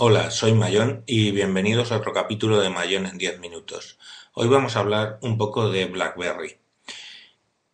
[0.00, 3.98] Hola, soy Mayón y bienvenidos a otro capítulo de Mayón en 10 minutos.
[4.32, 6.56] Hoy vamos a hablar un poco de BlackBerry.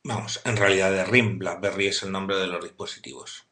[0.04, 3.46] Vamos, en realidad de RIM, BlackBerry es el nombre de los dispositivos.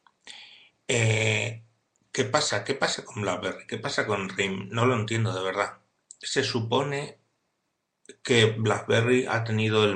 [0.88, 1.62] Eh,
[2.11, 2.64] ¿Qué pasa?
[2.64, 3.66] ¿Qué pasa con BlackBerry?
[3.66, 4.71] ¿Qué pasa con RIM?
[4.71, 5.75] No lo entiendo de verdad.
[6.18, 7.18] Se supone
[8.23, 9.86] que BlackBerry ha tenido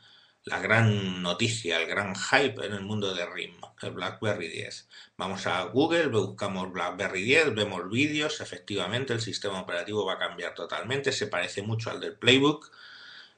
[0.47, 4.88] la gran noticia, el gran hype en el mundo de RIM, el BlackBerry 10.
[5.16, 10.55] Vamos a Google, buscamos BlackBerry 10, vemos vídeos, efectivamente el sistema operativo va a cambiar
[10.55, 12.70] totalmente, se parece mucho al del Playbook,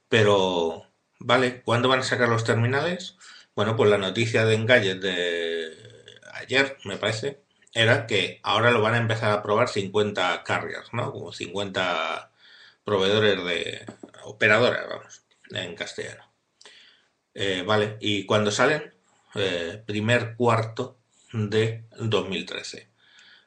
[0.08, 0.86] pero,
[1.18, 1.62] ¿vale?
[1.62, 3.16] ¿Cuándo van a sacar los terminales?
[3.56, 7.40] Bueno, pues la noticia de Engadget de ayer, me parece,
[7.72, 11.12] era que ahora lo van a empezar a probar 50 carriers, ¿no?
[11.12, 12.32] Como 50
[12.84, 13.86] proveedores de
[14.24, 16.27] operadoras, vamos, en castellano.
[17.40, 18.92] Eh, vale, y cuando salen,
[19.36, 20.98] eh, primer cuarto
[21.32, 22.90] de 2013.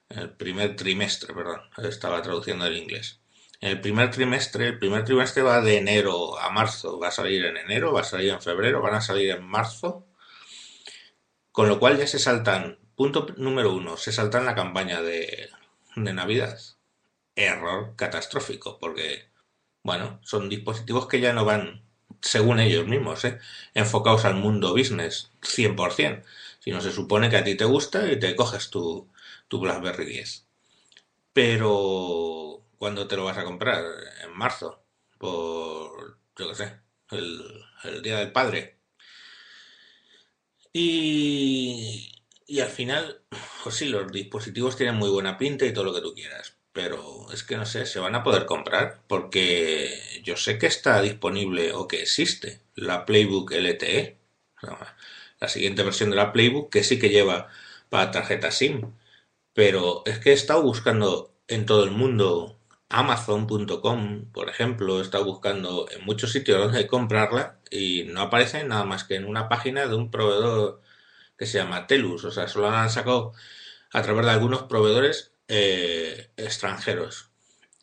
[0.07, 3.19] El primer trimestre, perdón, estaba traduciendo el inglés.
[3.59, 6.99] El primer trimestre, el primer trimestre va de enero a marzo.
[6.99, 10.07] Va a salir en enero, va a salir en febrero, van a salir en marzo.
[11.51, 15.49] Con lo cual ya se saltan, punto número uno, se saltan la campaña de,
[15.97, 16.57] de Navidad.
[17.35, 19.29] Error catastrófico, porque,
[19.83, 21.90] bueno, son dispositivos que ya no van
[22.21, 23.39] según ellos mismos, ¿eh?
[23.73, 26.23] enfocados al mundo business, 100%.
[26.59, 29.09] Si no se supone que a ti te gusta y te coges tu,
[29.47, 30.45] tu BlackBerry 10.
[31.33, 33.83] Pero, ¿cuándo te lo vas a comprar?
[34.23, 34.83] En marzo,
[35.17, 36.79] por, yo qué sé,
[37.11, 37.41] el,
[37.83, 38.77] el Día del Padre.
[40.73, 43.21] Y, y al final,
[43.63, 47.27] pues sí, los dispositivos tienen muy buena pinta y todo lo que tú quieras, pero
[47.33, 51.73] es que no sé, se van a poder comprar porque yo sé que está disponible
[51.73, 54.17] o que existe la Playbook LTE,
[55.39, 57.49] la siguiente versión de la Playbook que sí que lleva
[57.89, 58.93] para tarjeta SIM,
[59.53, 62.57] pero es que he estado buscando en todo el mundo.
[62.89, 68.83] Amazon.com, por ejemplo, he estado buscando en muchos sitios donde comprarla y no aparece nada
[68.83, 70.81] más que en una página de un proveedor
[71.37, 73.33] que se llama Telus, o sea, solo la han sacado
[73.93, 77.29] a través de algunos proveedores eh, extranjeros.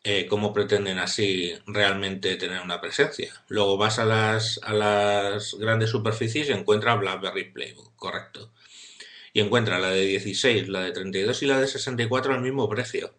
[0.03, 3.31] Eh, ¿Cómo pretenden así realmente tener una presencia?
[3.47, 8.51] Luego vas a las, a las grandes superficies y encuentras BlackBerry Playbook, correcto.
[9.33, 13.13] Y encuentra la de 16, la de 32 y la de 64 al mismo precio,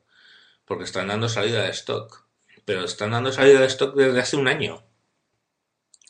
[0.64, 2.26] porque están dando salida de stock.
[2.64, 4.82] Pero están dando salida de stock desde hace un año.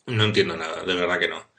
[0.06, 1.49] No entiendo nada, de verdad que no.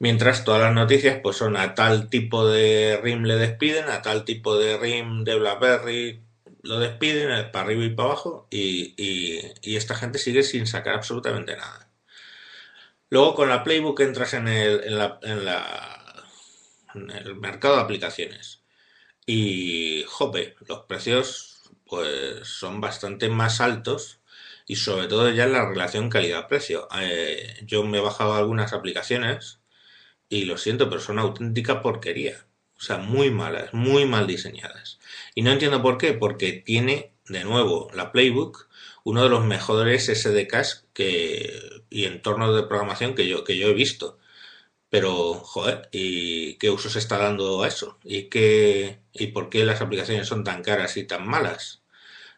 [0.00, 4.24] Mientras todas las noticias pues son a tal tipo de RIM le despiden, a tal
[4.24, 6.22] tipo de RIM de BlackBerry
[6.62, 8.94] lo despiden eh, para arriba y para abajo y,
[9.76, 11.90] esta gente sigue sin sacar absolutamente nada.
[13.10, 16.24] Luego con la Playbook entras en el, en la, en la,
[16.94, 18.62] en el mercado de aplicaciones
[19.26, 24.20] y, jope, los precios pues son bastante más altos
[24.66, 26.88] y sobre todo ya en la relación calidad-precio.
[26.98, 29.59] Eh, yo me he bajado algunas aplicaciones
[30.30, 32.46] y lo siento, pero son auténtica porquería.
[32.78, 34.98] O sea, muy malas, muy mal diseñadas.
[35.34, 38.68] Y no entiendo por qué, porque tiene, de nuevo, la Playbook,
[39.04, 43.74] uno de los mejores SDKs que, y entornos de programación que yo, que yo he
[43.74, 44.18] visto.
[44.88, 47.98] Pero, joder, ¿y qué uso se está dando a eso?
[48.04, 51.82] ¿Y, qué, ¿Y por qué las aplicaciones son tan caras y tan malas?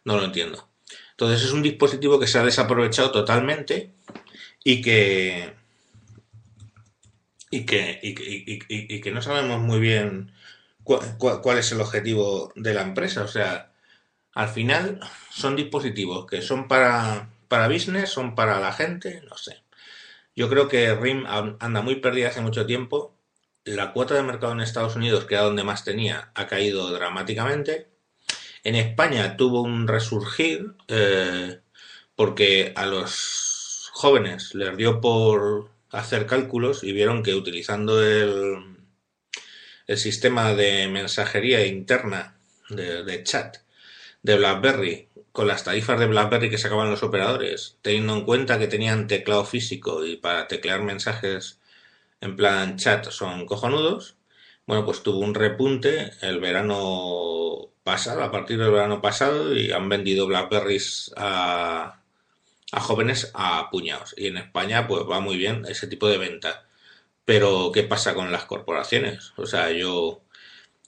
[0.04, 0.68] No lo entiendo.
[1.12, 3.92] Entonces es un dispositivo que se ha desaprovechado totalmente
[4.64, 5.54] y que,
[7.52, 10.32] y que, y, y- y- que no sabemos muy bien
[10.84, 13.24] cua- cua- cuál es el objetivo de la empresa.
[13.24, 13.72] O sea,
[14.34, 15.00] al final
[15.30, 19.62] son dispositivos que son para, para business, son para la gente, no sé.
[20.36, 23.14] Yo creo que RIM an- anda muy perdida hace mucho tiempo.
[23.64, 27.88] La cuota de mercado en Estados Unidos, que era donde más tenía, ha caído dramáticamente.
[28.64, 31.60] En España tuvo un resurgir eh,
[32.16, 38.76] porque a los jóvenes les dio por hacer cálculos y vieron que utilizando el,
[39.86, 42.36] el sistema de mensajería interna
[42.70, 43.58] de, de chat
[44.22, 48.68] de BlackBerry con las tarifas de BlackBerry que sacaban los operadores, teniendo en cuenta que
[48.68, 51.58] tenían teclado físico y para teclear mensajes
[52.20, 54.16] en plan chat son cojonudos,
[54.66, 59.88] bueno, pues tuvo un repunte el verano pasado, a partir del verano pasado, y han
[59.88, 62.01] vendido Blackberries a,
[62.72, 64.14] a jóvenes a puñados.
[64.16, 66.66] Y en España, pues va muy bien ese tipo de venta.
[67.24, 69.32] Pero, ¿qué pasa con las corporaciones?
[69.36, 70.22] O sea, yo,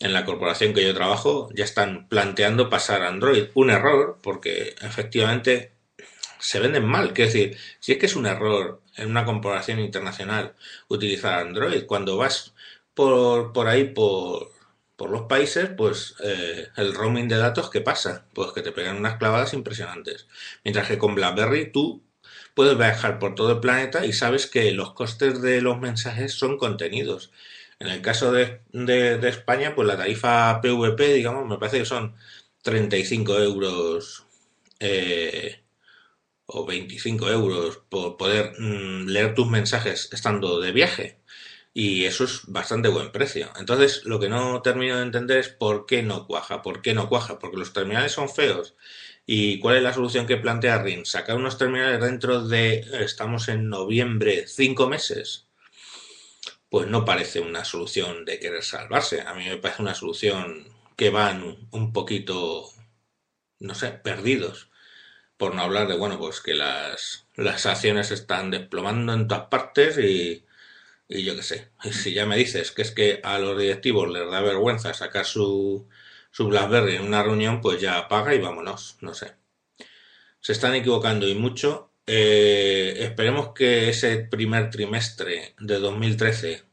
[0.00, 3.46] en la corporación que yo trabajo, ya están planteando pasar Android.
[3.54, 5.72] Un error, porque efectivamente
[6.40, 7.12] se venden mal.
[7.12, 10.54] Quiero decir, si es que es un error en una corporación internacional
[10.88, 12.54] utilizar Android, cuando vas
[12.94, 14.53] por, por ahí, por,
[14.96, 18.26] por los países, pues eh, el roaming de datos, ¿qué pasa?
[18.34, 20.26] Pues que te pegan unas clavadas impresionantes.
[20.64, 22.02] Mientras que con BlackBerry tú
[22.54, 26.58] puedes viajar por todo el planeta y sabes que los costes de los mensajes son
[26.58, 27.32] contenidos.
[27.80, 32.14] En el caso de, de, España, pues la tarifa PVP, digamos, me parece que son
[32.62, 34.26] 35 euros
[34.80, 35.62] eh,
[36.46, 41.18] o 25 euros por poder mm, leer tus mensajes estando de viaje.
[41.76, 43.50] Y eso es bastante buen precio.
[43.58, 47.08] Entonces, lo que no termino de entender es por qué no cuaja, por qué no
[47.08, 48.76] cuaja, porque los terminales son feos.
[49.26, 51.04] ¿Y cuál es la solución que plantea RIM?
[51.04, 55.48] Sacar unos terminales dentro de, estamos en noviembre, cinco meses.
[56.68, 59.22] Pues no parece una solución de querer salvarse.
[59.22, 62.70] A mí me parece una solución que van un poquito,
[63.58, 64.70] no sé, perdidos.
[65.36, 69.98] Por no hablar de, bueno, pues que las, las acciones están desplomando en todas partes
[69.98, 70.44] y,
[71.08, 71.70] y yo qué sé.
[71.92, 75.88] Si ya me dices que es que a los directivos les da vergüenza sacar su,
[76.30, 79.34] su BlackBerry en una reunión, pues ya apaga y vámonos, no sé.
[80.40, 81.90] Se están equivocando y mucho.
[82.06, 86.64] Eh, esperemos que ese primer trimestre de 2013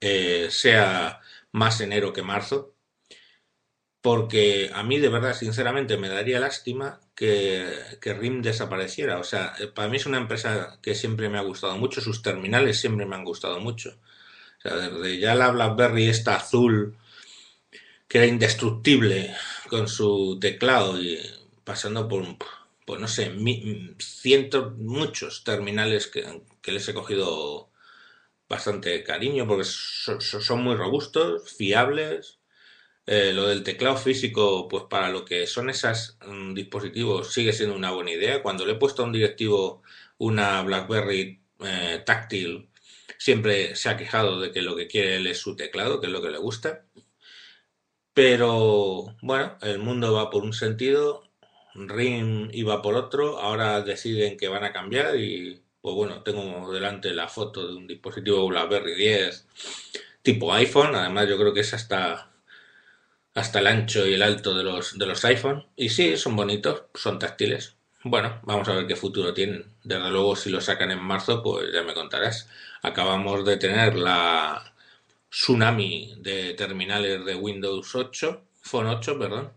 [0.00, 1.20] eh, sea
[1.52, 2.71] más enero que marzo,
[4.02, 7.66] porque a mí de verdad, sinceramente, me daría lástima que,
[8.00, 9.18] que RIM desapareciera.
[9.18, 12.22] O sea, eh, para mí es una empresa que siempre me ha gustado mucho, sus
[12.22, 13.90] terminales siempre me han gustado mucho.
[14.58, 16.96] O sea, desde ya la BlackBerry esta azul,
[18.08, 19.34] que era indestructible
[19.68, 21.18] con su teclado y
[21.64, 22.24] pasando por,
[22.86, 23.32] pues no sé,
[23.98, 27.70] cientos, muchos terminales que, que les he cogido
[28.48, 32.38] bastante cariño porque so- so- son muy robustos, fiables.
[33.06, 36.16] Eh, lo del teclado físico, pues para lo que son esos
[36.54, 38.42] dispositivos sigue siendo una buena idea.
[38.42, 39.82] Cuando le he puesto a un directivo
[40.18, 42.70] una BlackBerry eh, táctil,
[43.18, 46.12] siempre se ha quejado de que lo que quiere él es su teclado, que es
[46.12, 46.84] lo que le gusta.
[48.14, 51.24] Pero bueno, el mundo va por un sentido,
[51.74, 57.12] RIM iba por otro, ahora deciden que van a cambiar y pues bueno, tengo delante
[57.12, 59.46] la foto de un dispositivo BlackBerry 10
[60.22, 62.31] tipo iPhone, además yo creo que es hasta,
[63.34, 66.84] hasta el ancho y el alto de los, de los iPhone y sí, son bonitos,
[66.94, 67.76] son táctiles.
[68.04, 69.64] Bueno, vamos a ver qué futuro tienen.
[69.84, 72.48] Desde luego, si lo sacan en marzo, pues ya me contarás.
[72.82, 74.74] Acabamos de tener la
[75.30, 79.52] tsunami de terminales de Windows 8, Phone 8, perdón,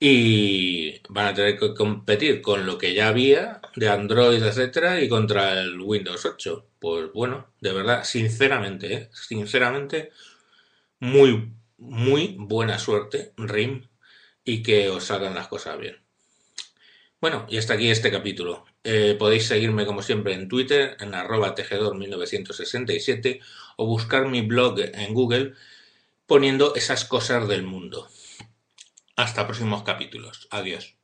[0.00, 5.08] y van a tener que competir con lo que ya había de Android, etcétera, y
[5.08, 6.66] contra el Windows 8.
[6.80, 9.10] Pues bueno, de verdad, sinceramente, ¿eh?
[9.12, 10.10] sinceramente,
[11.00, 13.88] muy, muy buena suerte, RIM,
[14.44, 15.96] y que os salgan las cosas bien.
[17.20, 18.64] Bueno, y hasta aquí este capítulo.
[18.84, 23.40] Eh, podéis seguirme como siempre en Twitter, en arroba tejedor1967,
[23.76, 25.54] o buscar mi blog en Google
[26.26, 28.08] poniendo esas cosas del mundo.
[29.16, 30.48] Hasta próximos capítulos.
[30.50, 30.96] Adiós.